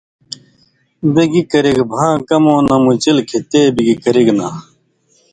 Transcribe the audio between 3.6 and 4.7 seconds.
بِگ کرِگ نا